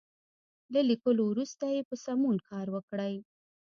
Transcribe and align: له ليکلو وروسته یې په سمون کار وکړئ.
له 0.73 0.79
ليکلو 0.89 1.23
وروسته 1.27 1.65
یې 1.75 1.81
په 1.89 1.95
سمون 2.05 2.35
کار 2.49 2.67
وکړئ. 2.75 3.15